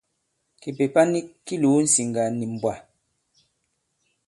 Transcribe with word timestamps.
Kìpèpa 0.61 1.01
nik 1.11 1.27
ki 1.45 1.55
lòo 1.63 1.77
ǹsiŋgà 1.85 2.23
nì 2.37 2.45
mbwà. 2.53 2.73